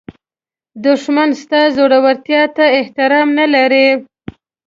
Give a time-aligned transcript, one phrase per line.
[0.85, 3.87] دښمن ستا زړورتیا ته احترام نه لري